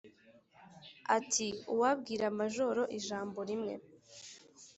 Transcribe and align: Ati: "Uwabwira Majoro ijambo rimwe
Ati: 1.17 1.47
"Uwabwira 1.73 2.25
Majoro 2.39 2.81
ijambo 2.97 3.39
rimwe 3.49 3.73